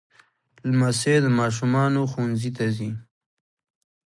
[0.69, 2.89] لمسی د ماشومانو ښوونځي ته ځي.